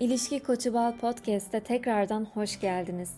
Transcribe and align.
İlişki 0.00 0.40
Koçu 0.40 0.74
Bal 0.74 0.92
Podcast'te 0.92 1.60
tekrardan 1.60 2.24
hoş 2.24 2.60
geldiniz. 2.60 3.14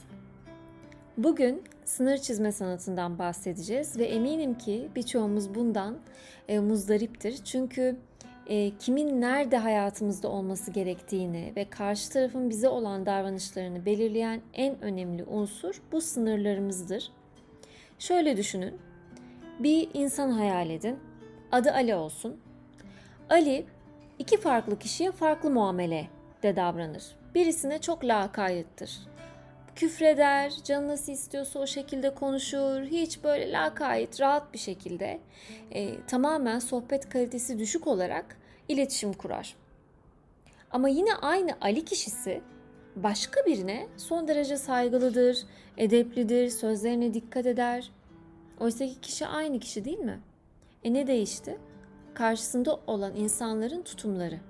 Bugün 1.17 1.63
sınır 1.85 2.19
çizme 2.19 2.53
sanatından 2.53 3.19
bahsedeceğiz 3.19 3.99
ve 3.99 4.05
eminim 4.05 4.59
ki 4.59 4.89
birçoğumuz 4.97 5.55
bundan 5.55 5.99
e, 6.49 6.59
muzdariptir. 6.59 7.45
Çünkü 7.45 7.97
e, 8.47 8.77
kimin 8.79 9.21
nerede 9.21 9.57
hayatımızda 9.57 10.29
olması 10.29 10.71
gerektiğini 10.71 11.53
ve 11.57 11.71
karşı 11.71 12.11
tarafın 12.11 12.51
bize 12.51 12.69
olan 12.69 13.07
davranışlarını 13.07 13.87
belirleyen 13.87 14.41
en 14.55 14.83
önemli 14.83 15.25
unsur 15.25 15.83
bu 15.93 16.01
sınırlarımızdır. 16.01 17.11
Şöyle 17.99 18.37
düşünün. 18.37 18.75
Bir 19.59 19.89
insan 19.95 20.31
hayal 20.31 20.71
edin. 20.71 20.99
Adı 21.53 21.73
Ali 21.73 21.95
olsun. 21.95 22.41
Ali 23.31 23.67
iki 24.19 24.37
farklı 24.37 24.79
kişiye 24.79 25.13
farklı 25.13 25.51
muamele 25.51 26.16
de 26.47 26.57
davranır. 26.57 27.05
Birisine 27.35 27.81
çok 27.81 28.05
lakayettir. 28.05 28.99
Küfreder, 29.77 30.53
canı 30.65 30.89
nasıl 30.89 31.13
istiyorsa 31.13 31.59
o 31.59 31.67
şekilde 31.67 32.15
konuşur. 32.15 32.83
Hiç 32.83 33.25
böyle 33.25 33.53
lakayet, 33.53 34.21
rahat 34.21 34.53
bir 34.53 34.59
şekilde 34.59 35.21
e, 35.71 36.01
tamamen 36.07 36.59
sohbet 36.59 37.09
kalitesi 37.09 37.59
düşük 37.59 37.87
olarak 37.87 38.37
iletişim 38.69 39.13
kurar. 39.13 39.57
Ama 40.71 40.89
yine 40.89 41.15
aynı 41.15 41.57
Ali 41.61 41.85
kişisi 41.85 42.43
başka 42.97 43.47
birine 43.47 43.87
son 43.97 44.29
derece 44.29 44.57
saygılıdır, 44.57 45.39
edeplidir, 45.77 46.49
sözlerine 46.49 47.15
dikkat 47.15 47.47
eder. 47.47 47.91
Oysa 48.61 48.87
ki 48.87 49.01
kişi 49.01 49.27
aynı 49.27 49.61
kişi 49.61 49.85
değil 49.85 49.99
mi? 49.99 50.21
E 50.85 50.93
ne 50.95 51.07
değişti? 51.07 51.59
Karşısında 52.15 52.81
olan 52.87 53.17
insanların 53.17 53.83
tutumları. 53.83 54.41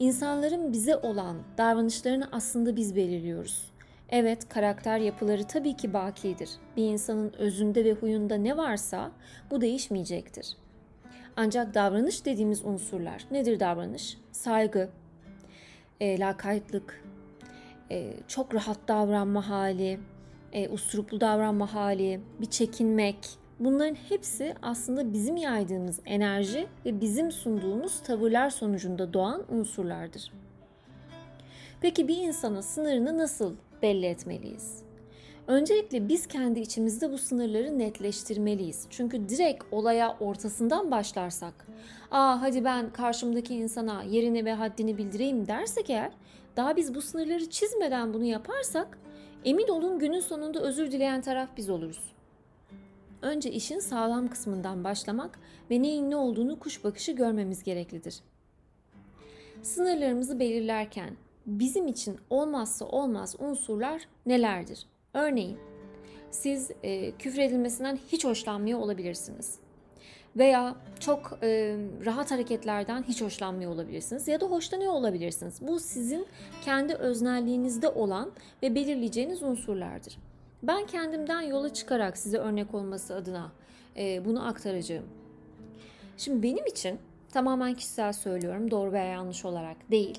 İnsanların 0.00 0.72
bize 0.72 0.96
olan 0.96 1.36
davranışlarını 1.58 2.28
aslında 2.32 2.76
biz 2.76 2.96
belirliyoruz. 2.96 3.70
Evet, 4.08 4.48
karakter 4.48 4.98
yapıları 4.98 5.44
tabii 5.44 5.76
ki 5.76 5.92
bakidir. 5.92 6.50
Bir 6.76 6.84
insanın 6.84 7.32
özünde 7.38 7.84
ve 7.84 7.92
huyunda 7.92 8.34
ne 8.34 8.56
varsa 8.56 9.10
bu 9.50 9.60
değişmeyecektir. 9.60 10.56
Ancak 11.36 11.74
davranış 11.74 12.24
dediğimiz 12.24 12.64
unsurlar 12.64 13.24
nedir 13.30 13.60
davranış? 13.60 14.18
Saygı, 14.32 14.90
e, 16.00 16.18
lakaytlık, 16.18 17.04
e, 17.90 18.12
çok 18.28 18.54
rahat 18.54 18.78
davranma 18.88 19.48
hali, 19.48 20.00
e, 20.52 20.68
usturuplu 20.68 21.20
davranma 21.20 21.74
hali, 21.74 22.20
bir 22.40 22.50
çekinmek, 22.50 23.28
Bunların 23.60 23.94
hepsi 23.94 24.54
aslında 24.62 25.12
bizim 25.12 25.36
yaydığımız 25.36 26.00
enerji 26.06 26.66
ve 26.86 27.00
bizim 27.00 27.32
sunduğumuz 27.32 28.02
tavırlar 28.02 28.50
sonucunda 28.50 29.12
doğan 29.12 29.44
unsurlardır. 29.48 30.32
Peki 31.80 32.08
bir 32.08 32.16
insana 32.16 32.62
sınırını 32.62 33.18
nasıl 33.18 33.54
belli 33.82 34.06
etmeliyiz? 34.06 34.82
Öncelikle 35.46 36.08
biz 36.08 36.26
kendi 36.26 36.60
içimizde 36.60 37.12
bu 37.12 37.18
sınırları 37.18 37.78
netleştirmeliyiz. 37.78 38.86
Çünkü 38.90 39.28
direkt 39.28 39.64
olaya 39.70 40.16
ortasından 40.20 40.90
başlarsak, 40.90 41.66
aa 42.10 42.42
hadi 42.42 42.64
ben 42.64 42.90
karşımdaki 42.90 43.54
insana 43.54 44.02
yerini 44.02 44.44
ve 44.44 44.52
haddini 44.52 44.98
bildireyim 44.98 45.46
dersek 45.46 45.90
eğer, 45.90 46.12
daha 46.56 46.76
biz 46.76 46.94
bu 46.94 47.02
sınırları 47.02 47.50
çizmeden 47.50 48.14
bunu 48.14 48.24
yaparsak, 48.24 48.98
emin 49.44 49.68
olun 49.68 49.98
günün 49.98 50.20
sonunda 50.20 50.60
özür 50.60 50.92
dileyen 50.92 51.20
taraf 51.20 51.48
biz 51.56 51.70
oluruz. 51.70 52.19
Önce 53.22 53.50
işin 53.50 53.78
sağlam 53.78 54.28
kısmından 54.28 54.84
başlamak 54.84 55.38
ve 55.70 55.82
neyin 55.82 56.10
ne 56.10 56.16
olduğunu 56.16 56.58
kuş 56.58 56.84
bakışı 56.84 57.12
görmemiz 57.12 57.62
gereklidir. 57.62 58.20
Sınırlarımızı 59.62 60.40
belirlerken 60.40 61.16
bizim 61.46 61.86
için 61.86 62.18
olmazsa 62.30 62.84
olmaz 62.84 63.36
unsurlar 63.38 64.08
nelerdir? 64.26 64.86
Örneğin 65.14 65.58
siz 66.30 66.70
e, 66.82 67.10
küfredilmesinden 67.10 67.98
hiç 68.12 68.24
hoşlanmıyor 68.24 68.78
olabilirsiniz. 68.78 69.58
Veya 70.36 70.76
çok 71.00 71.38
e, 71.42 71.76
rahat 72.04 72.30
hareketlerden 72.30 73.02
hiç 73.02 73.22
hoşlanmıyor 73.22 73.70
olabilirsiniz 73.70 74.28
ya 74.28 74.40
da 74.40 74.46
hoşlanıyor 74.46 74.92
olabilirsiniz. 74.92 75.58
Bu 75.60 75.80
sizin 75.80 76.26
kendi 76.64 76.94
öznelliğinizde 76.94 77.88
olan 77.88 78.30
ve 78.62 78.74
belirleyeceğiniz 78.74 79.42
unsurlardır. 79.42 80.18
Ben 80.62 80.86
kendimden 80.86 81.40
yola 81.40 81.72
çıkarak 81.72 82.18
size 82.18 82.38
örnek 82.38 82.74
olması 82.74 83.14
adına 83.14 83.52
e, 83.96 84.24
bunu 84.24 84.48
aktaracağım. 84.48 85.04
Şimdi 86.16 86.42
benim 86.42 86.66
için 86.66 86.98
tamamen 87.32 87.74
kişisel 87.74 88.12
söylüyorum 88.12 88.70
doğru 88.70 88.92
veya 88.92 89.04
yanlış 89.04 89.44
olarak 89.44 89.90
değil. 89.90 90.18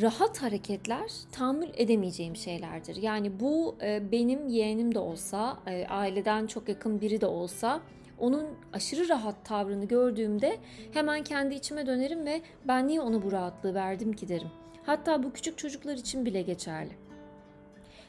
Rahat 0.00 0.42
hareketler 0.42 1.10
tahammül 1.32 1.68
edemeyeceğim 1.74 2.36
şeylerdir. 2.36 2.96
Yani 2.96 3.40
bu 3.40 3.76
e, 3.82 4.12
benim 4.12 4.48
yeğenim 4.48 4.94
de 4.94 4.98
olsa, 4.98 5.58
e, 5.66 5.86
aileden 5.86 6.46
çok 6.46 6.68
yakın 6.68 7.00
biri 7.00 7.20
de 7.20 7.26
olsa 7.26 7.80
onun 8.18 8.46
aşırı 8.72 9.08
rahat 9.08 9.44
tavrını 9.44 9.84
gördüğümde 9.84 10.58
hemen 10.92 11.24
kendi 11.24 11.54
içime 11.54 11.86
dönerim 11.86 12.26
ve 12.26 12.42
ben 12.68 12.88
niye 12.88 13.00
ona 13.00 13.22
bu 13.22 13.32
rahatlığı 13.32 13.74
verdim 13.74 14.12
ki 14.12 14.28
derim. 14.28 14.48
Hatta 14.86 15.22
bu 15.22 15.32
küçük 15.32 15.58
çocuklar 15.58 15.94
için 15.94 16.26
bile 16.26 16.42
geçerli. 16.42 16.92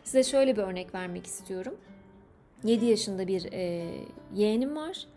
Size 0.03 0.24
şöyle 0.24 0.56
bir 0.56 0.62
örnek 0.62 0.96
vermek 0.96 1.25
istiyorum. 1.25 1.75
7 2.64 2.86
yaşında 2.86 3.28
bir 3.28 3.52
e, 3.52 3.90
yeğenim 4.34 4.75
var 4.75 5.08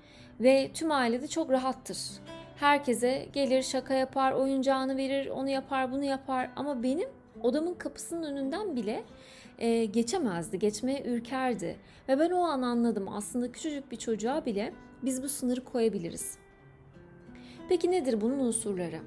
ve 0.40 0.70
tüm 0.74 0.90
ailede 0.90 1.28
çok 1.28 1.50
rahattır. 1.50 1.98
Herkese 2.56 3.26
gelir 3.32 3.62
şaka 3.62 3.94
yapar, 3.94 4.32
oyuncağını 4.32 4.96
verir, 4.96 5.26
onu 5.28 5.48
yapar, 5.48 5.92
bunu 5.92 6.04
yapar 6.04 6.50
ama 6.56 6.82
benim 6.82 7.08
odamın 7.42 7.74
kapısının 7.74 8.22
önünden 8.22 8.76
bile 8.76 9.04
e, 9.58 9.84
geçemezdi, 9.84 10.58
geçmeye 10.58 11.02
ürkerdi. 11.04 11.76
Ve 12.08 12.18
ben 12.18 12.30
o 12.30 12.40
an 12.40 12.62
anladım 12.62 13.08
aslında 13.08 13.52
küçücük 13.52 13.90
bir 13.90 13.96
çocuğa 13.96 14.44
bile 14.46 14.72
biz 15.02 15.22
bu 15.22 15.28
sınırı 15.28 15.64
koyabiliriz. 15.64 16.38
Peki 17.68 17.90
nedir 17.90 18.20
bunun 18.20 18.38
unsurları? 18.38 19.00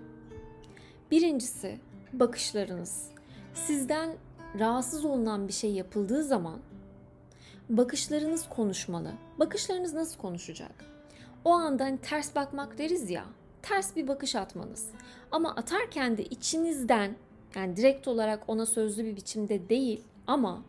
Birincisi 1.11 1.77
bakışlarınız. 2.13 3.11
Sizden 3.53 4.09
rahatsız 4.59 5.05
olunan 5.05 5.47
bir 5.47 5.53
şey 5.53 5.71
yapıldığı 5.71 6.23
zaman 6.23 6.59
bakışlarınız 7.69 8.49
konuşmalı. 8.49 9.11
Bakışlarınız 9.39 9.93
nasıl 9.93 10.17
konuşacak? 10.17 10.71
O 11.45 11.51
anda 11.51 11.83
hani 11.83 11.97
ters 11.97 12.35
bakmak 12.35 12.77
deriz 12.77 13.09
ya. 13.09 13.25
Ters 13.61 13.95
bir 13.95 14.07
bakış 14.07 14.35
atmanız. 14.35 14.87
Ama 15.31 15.55
atarken 15.55 16.17
de 16.17 16.23
içinizden 16.23 17.15
yani 17.55 17.77
direkt 17.77 18.07
olarak 18.07 18.43
ona 18.47 18.65
sözlü 18.65 19.05
bir 19.05 19.15
biçimde 19.15 19.69
değil 19.69 20.03
ama 20.27 20.61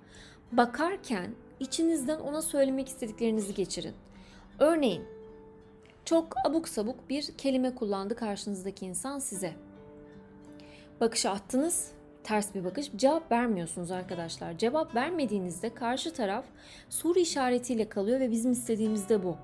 bakarken 0.52 1.34
içinizden 1.60 2.20
ona 2.20 2.42
söylemek 2.42 2.88
istediklerinizi 2.88 3.54
geçirin. 3.54 3.94
Örneğin 4.58 5.04
çok 6.04 6.46
abuk 6.46 6.68
sabuk 6.68 7.10
bir 7.10 7.32
kelime 7.38 7.74
kullandı 7.74 8.16
karşınızdaki 8.16 8.86
insan 8.86 9.18
size. 9.18 9.52
Bakışı 11.00 11.30
attınız 11.30 11.92
ters 12.24 12.54
bir 12.54 12.64
bakış. 12.64 12.90
Cevap 12.96 13.32
vermiyorsunuz 13.32 13.90
arkadaşlar. 13.90 14.58
Cevap 14.58 14.94
vermediğinizde 14.94 15.74
karşı 15.74 16.12
taraf 16.12 16.44
soru 16.88 17.18
işaretiyle 17.18 17.88
kalıyor 17.88 18.20
ve 18.20 18.30
bizim 18.30 18.52
istediğimiz 18.52 19.08
de 19.08 19.24
bu. 19.24 19.36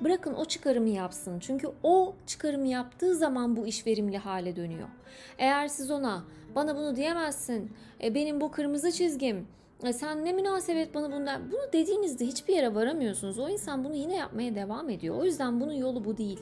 Bırakın 0.00 0.34
o 0.34 0.44
çıkarımı 0.44 0.88
yapsın. 0.88 1.38
Çünkü 1.38 1.68
o 1.82 2.14
çıkarımı 2.26 2.66
yaptığı 2.66 3.14
zaman 3.14 3.56
bu 3.56 3.66
iş 3.66 3.86
verimli 3.86 4.18
hale 4.18 4.56
dönüyor. 4.56 4.88
Eğer 5.38 5.68
siz 5.68 5.90
ona 5.90 6.24
bana 6.54 6.76
bunu 6.76 6.96
diyemezsin, 6.96 7.72
e, 8.02 8.14
benim 8.14 8.40
bu 8.40 8.50
kırmızı 8.50 8.92
çizgim, 8.92 9.46
e, 9.84 9.92
sen 9.92 10.24
ne 10.24 10.32
münasebet 10.32 10.94
bana 10.94 11.12
bundan 11.12 11.50
bunu 11.50 11.72
dediğinizde 11.72 12.26
hiçbir 12.26 12.54
yere 12.54 12.74
varamıyorsunuz. 12.74 13.38
O 13.38 13.48
insan 13.48 13.84
bunu 13.84 13.94
yine 13.94 14.16
yapmaya 14.16 14.54
devam 14.54 14.90
ediyor. 14.90 15.16
O 15.16 15.24
yüzden 15.24 15.60
bunun 15.60 15.72
yolu 15.72 16.04
bu 16.04 16.16
değil. 16.16 16.40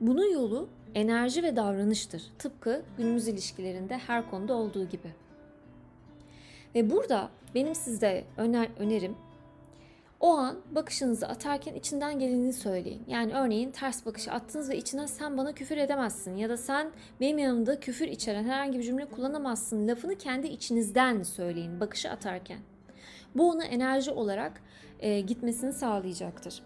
Bunun 0.00 0.32
yolu 0.32 0.68
enerji 0.94 1.42
ve 1.42 1.56
davranıştır. 1.56 2.22
Tıpkı 2.38 2.82
günümüz 2.98 3.28
ilişkilerinde 3.28 3.98
her 3.98 4.30
konuda 4.30 4.54
olduğu 4.54 4.88
gibi. 4.88 5.08
Ve 6.74 6.90
burada 6.90 7.30
benim 7.54 7.74
size 7.74 8.24
öner 8.36 8.68
önerim 8.78 9.16
o 10.20 10.28
an 10.28 10.56
bakışınızı 10.70 11.28
atarken 11.28 11.74
içinden 11.74 12.18
geleni 12.18 12.52
söyleyin. 12.52 13.02
Yani 13.06 13.32
örneğin 13.32 13.70
ters 13.70 14.06
bakışı 14.06 14.32
attınız 14.32 14.70
ve 14.70 14.76
içine 14.76 15.08
sen 15.08 15.36
bana 15.36 15.52
küfür 15.52 15.76
edemezsin 15.76 16.36
ya 16.36 16.48
da 16.48 16.56
sen 16.56 16.90
benim 17.20 17.38
yanımda 17.38 17.80
küfür 17.80 18.08
içeren 18.08 18.44
herhangi 18.44 18.78
bir 18.78 18.84
cümle 18.84 19.04
kullanamazsın 19.04 19.88
lafını 19.88 20.18
kendi 20.18 20.46
içinizden 20.46 21.22
söyleyin 21.22 21.80
bakışı 21.80 22.10
atarken. 22.10 22.58
Bu 23.34 23.50
ona 23.50 23.64
enerji 23.64 24.10
olarak 24.10 24.62
e, 25.00 25.20
gitmesini 25.20 25.72
sağlayacaktır. 25.72 26.62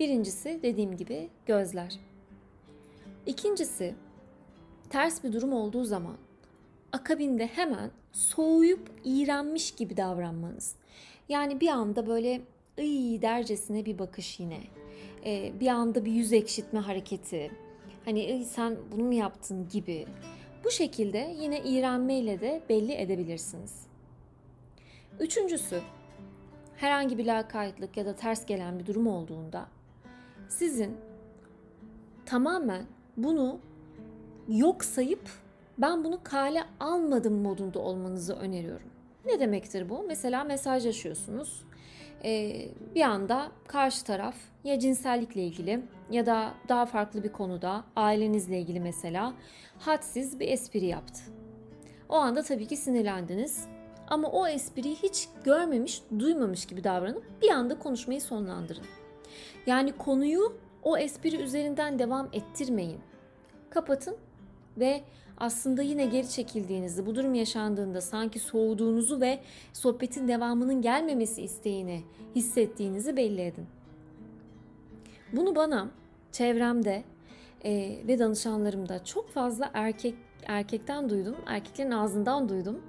Birincisi 0.00 0.60
dediğim 0.62 0.96
gibi 0.96 1.30
gözler. 1.46 1.98
İkincisi 3.26 3.94
ters 4.90 5.24
bir 5.24 5.32
durum 5.32 5.52
olduğu 5.52 5.84
zaman 5.84 6.16
akabinde 6.92 7.46
hemen 7.46 7.90
soğuyup 8.12 8.90
iğrenmiş 9.04 9.70
gibi 9.70 9.96
davranmanız. 9.96 10.76
Yani 11.28 11.60
bir 11.60 11.68
anda 11.68 12.06
böyle 12.06 12.40
ıy 12.78 13.22
dercesine 13.22 13.86
bir 13.86 13.98
bakış 13.98 14.40
yine. 14.40 14.60
Ee, 15.26 15.52
bir 15.60 15.68
anda 15.68 16.04
bir 16.04 16.12
yüz 16.12 16.32
ekşitme 16.32 16.80
hareketi. 16.80 17.50
Hani 18.04 18.44
sen 18.44 18.76
bunu 18.92 19.04
mu 19.04 19.14
yaptın 19.14 19.68
gibi. 19.68 20.06
Bu 20.64 20.70
şekilde 20.70 21.36
yine 21.40 21.62
iğrenmeyle 21.62 22.40
de 22.40 22.62
belli 22.68 22.92
edebilirsiniz. 22.92 23.86
Üçüncüsü, 25.20 25.80
herhangi 26.76 27.18
bir 27.18 27.26
lakaytlık 27.26 27.96
ya 27.96 28.06
da 28.06 28.16
ters 28.16 28.46
gelen 28.46 28.78
bir 28.78 28.86
durum 28.86 29.06
olduğunda 29.06 29.66
sizin 30.48 30.96
tamamen 32.26 32.86
bunu 33.16 33.60
yok 34.48 34.84
sayıp 34.84 35.30
ben 35.78 36.04
bunu 36.04 36.20
kale 36.22 36.64
almadım 36.80 37.42
modunda 37.42 37.78
olmanızı 37.78 38.34
öneriyorum. 38.34 38.88
Ne 39.26 39.40
demektir 39.40 39.88
bu? 39.88 40.04
Mesela 40.08 40.44
mesajlaşıyorsunuz. 40.44 41.64
Ee, 42.24 42.68
bir 42.94 43.02
anda 43.02 43.52
karşı 43.66 44.04
taraf 44.04 44.34
ya 44.64 44.78
cinsellikle 44.78 45.44
ilgili 45.44 45.82
ya 46.10 46.26
da 46.26 46.54
daha 46.68 46.86
farklı 46.86 47.24
bir 47.24 47.32
konuda 47.32 47.84
ailenizle 47.96 48.60
ilgili 48.60 48.80
mesela 48.80 49.34
hadsiz 49.78 50.40
bir 50.40 50.48
espri 50.48 50.86
yaptı. 50.86 51.20
O 52.08 52.14
anda 52.14 52.42
tabii 52.42 52.66
ki 52.66 52.76
sinirlendiniz 52.76 53.68
ama 54.08 54.28
o 54.28 54.46
espriyi 54.46 54.94
hiç 54.94 55.28
görmemiş, 55.44 56.02
duymamış 56.18 56.66
gibi 56.66 56.84
davranıp 56.84 57.42
bir 57.42 57.50
anda 57.50 57.78
konuşmayı 57.78 58.20
sonlandırın. 58.20 58.84
Yani 59.66 59.92
konuyu 59.92 60.56
o 60.84 60.98
espri 60.98 61.36
üzerinden 61.36 61.98
devam 61.98 62.28
ettirmeyin. 62.32 63.00
Kapatın 63.70 64.16
ve 64.78 65.00
aslında 65.38 65.82
yine 65.82 66.06
geri 66.06 66.28
çekildiğinizi, 66.28 67.06
bu 67.06 67.14
durum 67.14 67.34
yaşandığında 67.34 68.00
sanki 68.00 68.38
soğuduğunuzu 68.38 69.20
ve 69.20 69.40
sohbetin 69.72 70.28
devamının 70.28 70.82
gelmemesi 70.82 71.42
isteğini 71.42 72.02
hissettiğinizi 72.34 73.16
belli 73.16 73.40
edin. 73.40 73.66
Bunu 75.32 75.56
bana 75.56 75.90
çevremde 76.32 77.04
e, 77.64 77.98
ve 78.08 78.18
danışanlarımda 78.18 79.04
çok 79.04 79.30
fazla 79.30 79.70
erkek 79.74 80.14
erkekten 80.46 81.10
duydum, 81.10 81.36
erkeklerin 81.46 81.90
ağzından 81.90 82.48
duydum. 82.48 82.82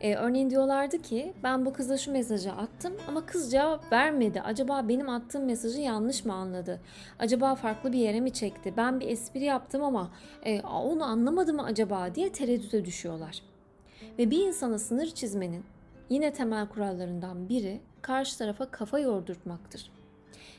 Ee, 0.00 0.14
örneğin 0.14 0.50
diyorlardı 0.50 1.02
ki 1.02 1.34
ben 1.42 1.66
bu 1.66 1.72
kıza 1.72 1.96
şu 1.96 2.12
mesajı 2.12 2.52
attım 2.52 2.92
ama 3.08 3.26
kız 3.26 3.52
cevap 3.52 3.92
vermedi. 3.92 4.40
Acaba 4.40 4.88
benim 4.88 5.08
attığım 5.08 5.44
mesajı 5.44 5.80
yanlış 5.80 6.24
mı 6.24 6.32
anladı? 6.32 6.80
Acaba 7.18 7.54
farklı 7.54 7.92
bir 7.92 7.98
yere 7.98 8.20
mi 8.20 8.32
çekti? 8.32 8.74
Ben 8.76 9.00
bir 9.00 9.08
espri 9.08 9.44
yaptım 9.44 9.82
ama 9.82 10.10
e, 10.44 10.60
onu 10.60 11.04
anlamadı 11.04 11.54
mı 11.54 11.64
acaba 11.64 12.14
diye 12.14 12.32
tereddüte 12.32 12.84
düşüyorlar. 12.84 13.42
Ve 14.18 14.30
bir 14.30 14.46
insana 14.46 14.78
sınır 14.78 15.06
çizmenin 15.06 15.64
yine 16.10 16.32
temel 16.32 16.68
kurallarından 16.68 17.48
biri 17.48 17.80
karşı 18.02 18.38
tarafa 18.38 18.70
kafa 18.70 18.98
yordurtmaktır. 18.98 19.90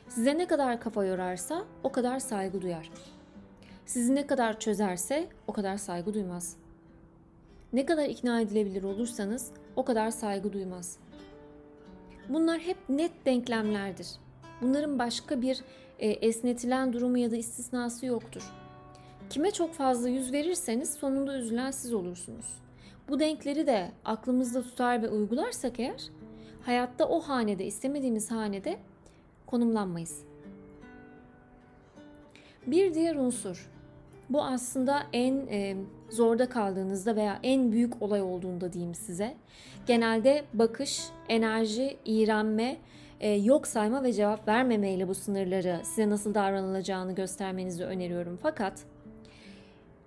Size 0.08 0.38
ne 0.38 0.46
kadar 0.46 0.80
kafa 0.80 1.04
yorarsa 1.04 1.64
o 1.82 1.92
kadar 1.92 2.18
saygı 2.18 2.62
duyar. 2.62 2.90
Sizi 3.86 4.14
ne 4.14 4.26
kadar 4.26 4.60
çözerse 4.60 5.28
o 5.46 5.52
kadar 5.52 5.76
saygı 5.76 6.14
duymaz. 6.14 6.56
Ne 7.72 7.86
kadar 7.86 8.08
ikna 8.08 8.40
edilebilir 8.40 8.82
olursanız 8.82 9.52
o 9.76 9.84
kadar 9.84 10.10
saygı 10.10 10.52
duymaz. 10.52 10.98
Bunlar 12.28 12.58
hep 12.58 12.76
net 12.88 13.26
denklemlerdir. 13.26 14.08
Bunların 14.60 14.98
başka 14.98 15.42
bir 15.42 15.60
e, 15.98 16.08
esnetilen 16.08 16.92
durumu 16.92 17.18
ya 17.18 17.30
da 17.30 17.36
istisnası 17.36 18.06
yoktur. 18.06 18.52
Kime 19.30 19.50
çok 19.50 19.74
fazla 19.74 20.08
yüz 20.08 20.32
verirseniz 20.32 20.94
sonunda 20.94 21.38
üzülen 21.38 21.70
siz 21.70 21.92
olursunuz. 21.92 22.46
Bu 23.08 23.20
denkleri 23.20 23.66
de 23.66 23.90
aklımızda 24.04 24.62
tutar 24.62 25.02
ve 25.02 25.08
uygularsak 25.08 25.80
eğer 25.80 26.02
hayatta 26.62 27.08
o 27.08 27.20
hanede 27.20 27.64
istemediğimiz 27.64 28.30
hanede 28.30 28.76
konumlanmayız. 29.46 30.22
Bir 32.66 32.94
diğer 32.94 33.16
unsur 33.16 33.70
bu 34.30 34.42
aslında 34.42 35.02
en 35.12 35.46
e, 35.50 35.76
zorda 36.10 36.48
kaldığınızda 36.48 37.16
veya 37.16 37.38
en 37.42 37.72
büyük 37.72 38.02
olay 38.02 38.22
olduğunda 38.22 38.72
diyeyim 38.72 38.94
size. 38.94 39.36
Genelde 39.86 40.44
bakış, 40.54 41.04
enerji, 41.28 41.96
iğrenme, 42.04 42.76
e, 43.20 43.30
yok 43.30 43.66
sayma 43.66 44.02
ve 44.02 44.12
cevap 44.12 44.48
vermemeyle 44.48 45.08
bu 45.08 45.14
sınırları 45.14 45.80
size 45.84 46.10
nasıl 46.10 46.34
davranılacağını 46.34 47.14
göstermenizi 47.14 47.84
öneriyorum. 47.84 48.38
Fakat 48.42 48.84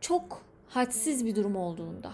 çok 0.02 0.42
hadsiz 0.68 1.26
bir 1.26 1.36
durum 1.36 1.56
olduğunda 1.56 2.12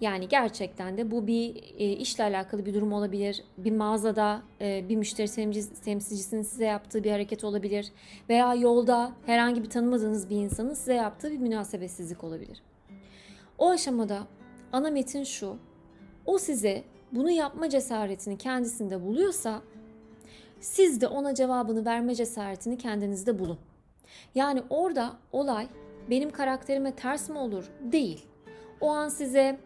yani 0.00 0.28
gerçekten 0.28 0.98
de 0.98 1.10
bu 1.10 1.26
bir 1.26 1.56
e, 1.78 1.92
işle 1.92 2.24
alakalı 2.24 2.66
bir 2.66 2.74
durum 2.74 2.92
olabilir. 2.92 3.44
Bir 3.58 3.72
mağazada 3.72 4.42
e, 4.60 4.88
bir 4.88 4.96
müşteri 4.96 5.50
temsilcisinin 5.84 6.42
size 6.42 6.64
yaptığı 6.64 7.04
bir 7.04 7.10
hareket 7.10 7.44
olabilir. 7.44 7.92
Veya 8.28 8.54
yolda 8.54 9.12
herhangi 9.26 9.62
bir 9.62 9.70
tanımadığınız 9.70 10.30
bir 10.30 10.36
insanın 10.36 10.74
size 10.74 10.94
yaptığı 10.94 11.30
bir 11.30 11.38
münasebetsizlik 11.38 12.24
olabilir. 12.24 12.62
O 13.58 13.70
aşamada 13.70 14.18
ana 14.72 14.90
metin 14.90 15.24
şu. 15.24 15.56
O 16.26 16.38
size 16.38 16.84
bunu 17.12 17.30
yapma 17.30 17.68
cesaretini 17.68 18.38
kendisinde 18.38 19.02
buluyorsa 19.02 19.62
siz 20.60 21.00
de 21.00 21.08
ona 21.08 21.34
cevabını 21.34 21.84
verme 21.84 22.14
cesaretini 22.14 22.78
kendinizde 22.78 23.38
bulun. 23.38 23.58
Yani 24.34 24.62
orada 24.70 25.16
olay 25.32 25.68
benim 26.10 26.30
karakterime 26.30 26.96
ters 26.96 27.28
mi 27.28 27.38
olur? 27.38 27.64
Değil. 27.92 28.26
O 28.80 28.90
an 28.90 29.08
size 29.08 29.58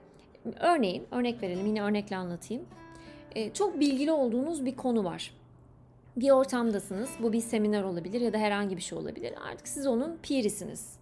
Örneğin, 0.61 1.07
örnek 1.11 1.43
verelim 1.43 1.67
yine 1.67 1.83
örnekle 1.83 2.17
anlatayım. 2.17 2.65
E, 3.35 3.53
çok 3.53 3.81
bilgili 3.81 4.13
olduğunuz 4.13 4.65
bir 4.65 4.77
konu 4.77 5.05
var. 5.05 5.35
Bir 6.17 6.31
ortamdasınız. 6.31 7.11
Bu 7.23 7.33
bir 7.33 7.41
seminer 7.41 7.83
olabilir 7.83 8.21
ya 8.21 8.33
da 8.33 8.39
herhangi 8.39 8.77
bir 8.77 8.83
şey 8.83 8.99
olabilir. 8.99 9.35
Artık 9.51 9.69
siz 9.69 9.87
onun 9.87 10.19
pirisiniz. 10.23 11.01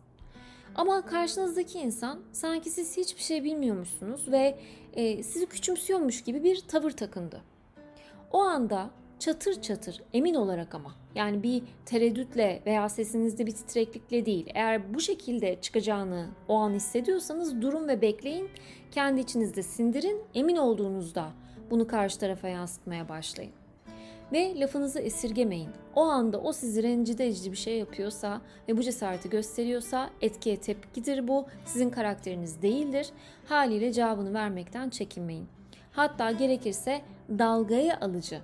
Ama 0.75 1.07
karşınızdaki 1.07 1.79
insan 1.79 2.21
sanki 2.33 2.71
siz 2.71 2.97
hiçbir 2.97 3.23
şey 3.23 3.45
bilmiyormuşsunuz 3.45 4.33
ve 4.33 4.59
e, 4.93 5.23
sizi 5.23 5.47
küçümsüyormuş 5.47 6.25
gibi 6.25 6.45
bir 6.45 6.61
tavır 6.61 6.91
takındı. 6.91 7.43
O 8.33 8.39
anda 8.39 8.91
çatır 9.19 9.63
çatır 9.63 10.03
emin 10.13 10.35
olarak 10.35 10.75
ama 10.75 10.95
yani 11.15 11.43
bir 11.43 11.63
tereddütle 11.87 12.63
veya 12.67 12.89
sesinizde 12.89 13.47
bir 13.47 13.53
titreklikle 13.53 14.27
değil. 14.27 14.47
Eğer 14.55 14.95
bu 14.95 15.01
şekilde 15.01 15.61
çıkacağını 15.61 16.29
o 16.49 16.55
an 16.55 16.71
hissediyorsanız 16.71 17.63
durun 17.63 17.89
ve 17.89 18.03
bekleyin. 18.03 18.49
Kendi 18.91 19.21
içinizde 19.21 19.63
sindirin. 19.63 20.23
Emin 20.35 20.57
olduğunuzda 20.57 21.29
bunu 21.71 21.87
karşı 21.87 22.19
tarafa 22.19 22.49
yansıtmaya 22.49 23.09
başlayın. 23.09 23.53
Ve 24.33 24.61
lafınızı 24.61 25.01
esirgemeyin. 25.01 25.71
O 25.95 26.03
anda 26.03 26.41
o 26.41 26.53
sizi 26.53 26.83
rencide 26.83 27.27
edici 27.27 27.53
bir 27.53 27.57
şey 27.57 27.79
yapıyorsa 27.79 28.41
ve 28.69 28.77
bu 28.77 28.83
cesareti 28.83 29.31
gösteriyorsa 29.31 30.11
etkiye 30.21 30.57
tepkidir 30.57 31.29
bu. 31.29 31.47
Sizin 31.65 31.91
karakteriniz 31.91 32.63
değildir. 32.63 33.09
Haliyle 33.49 33.93
cevabını 33.93 34.35
vermekten 34.35 34.91
çekinmeyin. 34.91 35.49
Hatta 35.93 36.31
gerekirse 36.31 37.01
dalgaya 37.39 38.01
alıcı 38.01 38.41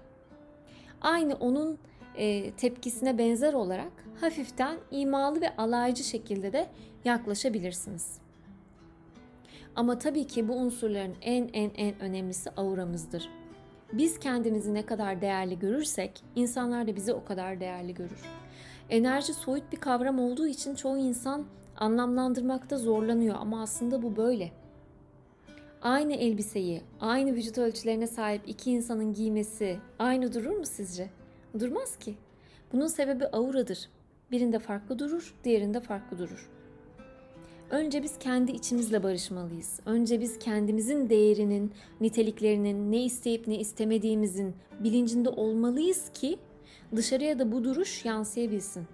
aynı 1.04 1.34
onun 1.34 1.78
e, 2.16 2.50
tepkisine 2.50 3.18
benzer 3.18 3.52
olarak 3.52 3.92
hafiften 4.20 4.78
imalı 4.90 5.40
ve 5.40 5.56
alaycı 5.56 6.04
şekilde 6.04 6.52
de 6.52 6.66
yaklaşabilirsiniz. 7.04 8.18
Ama 9.76 9.98
tabii 9.98 10.26
ki 10.26 10.48
bu 10.48 10.54
unsurların 10.54 11.14
en 11.22 11.50
en 11.52 11.70
en 11.76 12.00
önemlisi 12.00 12.50
auramızdır. 12.50 13.28
Biz 13.92 14.18
kendimizi 14.18 14.74
ne 14.74 14.86
kadar 14.86 15.20
değerli 15.20 15.58
görürsek 15.58 16.22
insanlar 16.36 16.86
da 16.86 16.96
bizi 16.96 17.12
o 17.12 17.24
kadar 17.24 17.60
değerli 17.60 17.94
görür. 17.94 18.22
Enerji 18.90 19.34
soyut 19.34 19.72
bir 19.72 19.76
kavram 19.76 20.18
olduğu 20.18 20.46
için 20.46 20.74
çoğu 20.74 20.98
insan 20.98 21.44
anlamlandırmakta 21.76 22.78
zorlanıyor 22.78 23.36
ama 23.38 23.62
aslında 23.62 24.02
bu 24.02 24.16
böyle. 24.16 24.63
Aynı 25.84 26.14
elbiseyi, 26.14 26.82
aynı 27.00 27.34
vücut 27.34 27.58
ölçülerine 27.58 28.06
sahip 28.06 28.42
iki 28.46 28.70
insanın 28.70 29.12
giymesi 29.12 29.78
aynı 29.98 30.34
durur 30.34 30.56
mu 30.56 30.66
sizce? 30.66 31.10
Durmaz 31.58 31.96
ki. 31.96 32.14
Bunun 32.72 32.86
sebebi 32.86 33.26
auradır. 33.26 33.88
Birinde 34.30 34.58
farklı 34.58 34.98
durur, 34.98 35.34
diğerinde 35.44 35.80
farklı 35.80 36.18
durur. 36.18 36.50
Önce 37.70 38.02
biz 38.02 38.18
kendi 38.18 38.52
içimizle 38.52 39.02
barışmalıyız. 39.02 39.80
Önce 39.86 40.20
biz 40.20 40.38
kendimizin 40.38 41.10
değerinin, 41.10 41.72
niteliklerinin, 42.00 42.92
ne 42.92 43.04
isteyip 43.04 43.46
ne 43.48 43.58
istemediğimizin 43.58 44.54
bilincinde 44.80 45.28
olmalıyız 45.28 46.10
ki 46.14 46.38
dışarıya 46.96 47.38
da 47.38 47.52
bu 47.52 47.64
duruş 47.64 48.04
yansıyabilsin. 48.04 48.86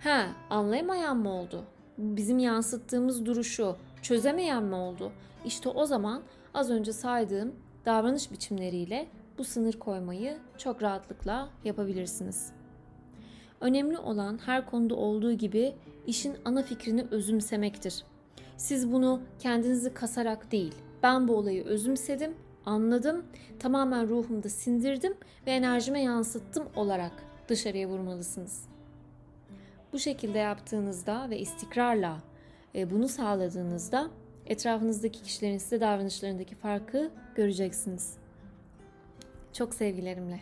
Ha, 0.00 0.26
anlayamayan 0.50 1.16
mı 1.16 1.32
oldu? 1.32 1.64
Bizim 1.98 2.38
yansıttığımız 2.38 3.26
duruşu 3.26 3.76
çözemeyen 4.02 4.64
mi 4.64 4.74
oldu? 4.74 5.12
İşte 5.44 5.68
o 5.68 5.86
zaman 5.86 6.22
az 6.54 6.70
önce 6.70 6.92
saydığım 6.92 7.54
davranış 7.86 8.32
biçimleriyle 8.32 9.08
bu 9.38 9.44
sınır 9.44 9.72
koymayı 9.72 10.38
çok 10.58 10.82
rahatlıkla 10.82 11.48
yapabilirsiniz. 11.64 12.52
Önemli 13.60 13.98
olan 13.98 14.38
her 14.46 14.66
konuda 14.66 14.94
olduğu 14.94 15.32
gibi 15.32 15.74
işin 16.06 16.36
ana 16.44 16.62
fikrini 16.62 17.04
özümsemektir. 17.10 18.04
Siz 18.56 18.92
bunu 18.92 19.20
kendinizi 19.38 19.94
kasarak 19.94 20.52
değil, 20.52 20.74
ben 21.02 21.28
bu 21.28 21.36
olayı 21.36 21.64
özümsedim, 21.64 22.34
anladım, 22.66 23.24
tamamen 23.58 24.08
ruhumda 24.08 24.48
sindirdim 24.48 25.14
ve 25.46 25.50
enerjime 25.50 26.02
yansıttım 26.02 26.68
olarak 26.76 27.12
dışarıya 27.48 27.88
vurmalısınız. 27.88 28.68
Bu 29.92 29.98
şekilde 29.98 30.38
yaptığınızda 30.38 31.30
ve 31.30 31.38
istikrarla 31.38 32.18
E, 32.74 32.90
bunu 32.90 33.08
sağladığınızda 33.08 34.10
etrafınızdaki 34.48 35.22
kişilerin 35.22 35.58
size 35.58 35.80
davranışlarındaki 35.80 36.54
farkı 36.54 37.10
göreceksiniz. 37.34 38.12
Çok 39.52 39.74
sevgilerimle. 39.74 40.40